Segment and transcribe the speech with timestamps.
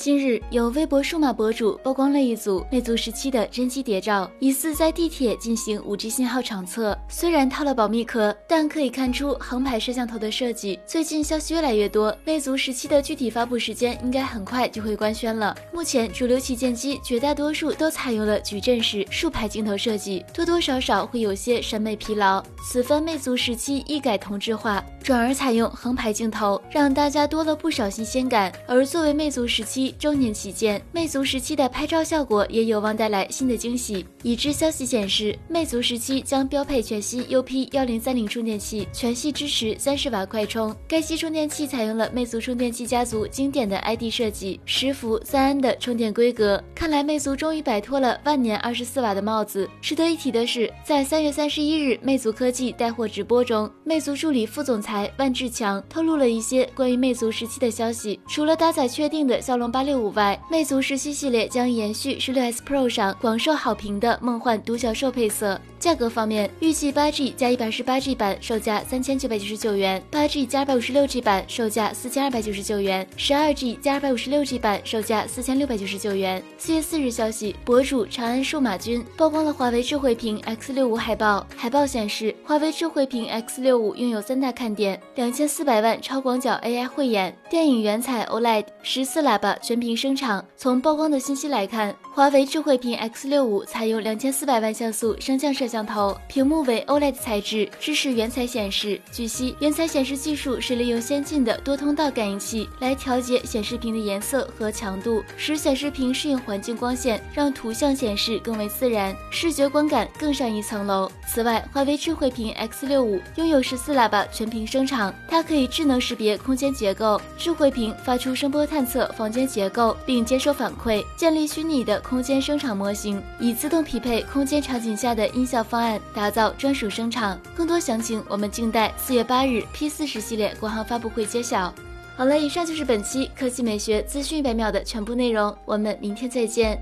[0.00, 6.96] 近日，有微博数码博主曝光了一组魅族十七的真机谍照，疑似在地铁进行 5G 信号场测。
[7.06, 10.80] 虽然套了保密壳，但可以看出横排摄像头的设计。
[10.86, 15.54] 最近消息越来越多，魅族十七的具体发布时间应该很快就会官宣了。
[15.70, 22.42] 目前主流旗舰机绝大多数都采用了矩阵式竖排镜头设计，多多少少会有些审美疲劳。
[22.64, 28.50] 此番魅族十七一改同质化，转而采用横排镜头，让大家多了不少新鲜感。
[28.66, 34.06] 而作为魅族十七，周年旗舰，魅族十七的拍照效果也有望带来新的惊喜。
[34.22, 40.74] 已知消息显示，魅族十七将标配全新 UP 幺零三零充电器，全系支持三十瓦快充。
[40.86, 46.62] 该系充电器采用了魅族充电器家族经典的 ID 设计，十伏三安的充电规格。
[46.74, 49.68] 看来魅族终于摆脱了万年二十四瓦的帽子。
[49.82, 58.20] 值得一提的是，在三月三十一日魅族科技带货直播中，魅族助理副总裁万志强透露了一些关于魅族十七的消息。
[58.28, 59.79] 除了搭载确定的骁龙八。
[59.80, 65.58] 八六五 Y，，魅族十七系列将延续十六 S Pro 上广受好评的梦幻独角兽配色。
[65.80, 76.42] 价格方面，预计八 G 加一百十八 G 版售价三千九百九十九元，八 G 加二百五十六 G 版售价四千二百九十九元，十二 G 加二百五十六 G 版售价四千六百九十九元。
[76.58, 81.46] 四月四日消息，博主长安数码君曝光了华为智慧屏 X 六五海报。
[81.56, 90.44] 海报显示，华为智慧屏 X 六五拥有三大看点：两千四百万超广角 AI 慧眼、电影原彩 OLED、十四喇叭全屏声场。
[90.58, 99.00] 从曝光的信息来看，华为智慧屏 X 六五采用两千四百万像素升降摄像头，屏幕为 OLED 材质，支持原彩显示。
[99.12, 111.08] 据悉，原彩显示技术是利用先进的多通道感应器来调节显示屏的颜色和强度，使显示屏适应环境光线，让图像显示更为自然，视觉观感更上一层楼。
[111.28, 122.00] 此外，华为智慧屏 X 六五拥有十四喇叭全屏声场，它可以智能识别空间结构，智慧屏发出声波探测房间结构，并接收反馈，建立虚拟的。
[122.10, 127.38] 空间声场模型以自动匹配空间场景下的音效方案，打造专属声场。
[127.54, 131.72] 更多详情，我们静待四月八日 P 四十系列国行发布会揭晓。
[132.16, 136.78] 好了，以上就是本期科技美学资讯一百秒的全部内容，我们明天再见。